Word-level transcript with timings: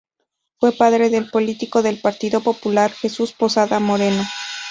Fue 0.59 0.71
padre 0.71 1.11
del 1.11 1.29
político 1.29 1.83
del 1.83 2.01
Partido 2.01 2.41
Popular 2.41 2.89
Jesús 2.91 3.33
Posada 3.33 3.79
Moreno. 3.79 4.23